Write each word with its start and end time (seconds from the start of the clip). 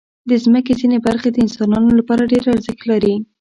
د 0.29 0.31
مځکې 0.53 0.73
ځینې 0.79 0.97
برخې 1.07 1.29
د 1.31 1.37
انسانانو 1.45 1.89
لپاره 1.99 2.29
ډېر 2.31 2.43
ارزښت 2.53 2.81
لري. 2.91 3.15